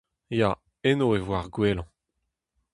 [0.39, 0.49] Ya,
[0.89, 1.87] eno e vo ar gwellañ.